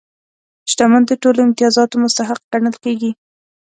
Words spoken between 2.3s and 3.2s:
ګڼل کېږي.